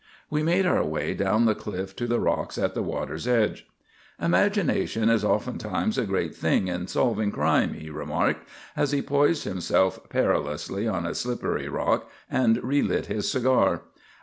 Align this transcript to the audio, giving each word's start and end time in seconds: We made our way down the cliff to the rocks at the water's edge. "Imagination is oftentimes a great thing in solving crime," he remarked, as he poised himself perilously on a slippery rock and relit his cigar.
We 0.31 0.41
made 0.41 0.65
our 0.65 0.83
way 0.83 1.13
down 1.13 1.45
the 1.45 1.53
cliff 1.53 1.95
to 1.97 2.07
the 2.07 2.19
rocks 2.19 2.57
at 2.57 2.73
the 2.73 2.81
water's 2.81 3.27
edge. 3.27 3.67
"Imagination 4.19 5.11
is 5.11 5.23
oftentimes 5.23 5.95
a 5.95 6.07
great 6.07 6.33
thing 6.33 6.67
in 6.69 6.87
solving 6.87 7.31
crime," 7.31 7.75
he 7.75 7.91
remarked, 7.91 8.49
as 8.75 8.93
he 8.93 9.01
poised 9.03 9.43
himself 9.43 10.09
perilously 10.09 10.87
on 10.87 11.05
a 11.05 11.13
slippery 11.13 11.67
rock 11.67 12.09
and 12.31 12.57
relit 12.63 13.05
his 13.05 13.29
cigar. 13.29 13.83